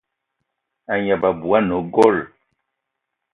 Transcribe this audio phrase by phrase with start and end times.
[0.91, 2.25] A gneb abui ane gold.